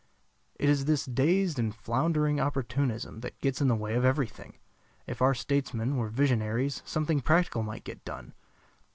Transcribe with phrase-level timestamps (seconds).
[0.55, 4.57] It is this dazed and floundering opportunism that gets in the way of everything.
[5.05, 8.33] If our statesmen were visionaries something practical might be done.